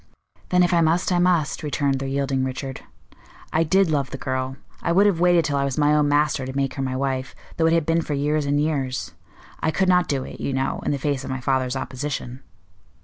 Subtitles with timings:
[0.49, 2.81] "Then, if I must, I must," returned the yielding Richard.
[3.53, 4.57] "I did love the girl.
[4.81, 7.35] I would have waited till I was my own master to make her my wife,
[7.57, 9.13] though it had been for years and years.
[9.59, 12.41] I could not do it, you know, in the face of my father's opposition."